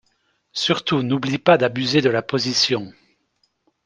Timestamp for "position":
2.23-2.91